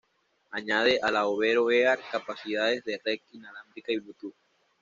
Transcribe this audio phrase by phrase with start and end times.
[0.49, 4.33] Añade a la Overo Earth capacidades de red inalámbrica y Bluetooth.